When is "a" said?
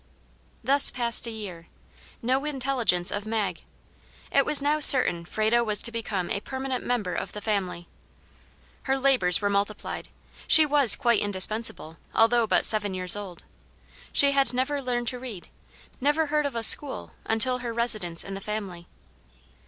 1.27-1.29, 6.31-6.39, 16.55-16.63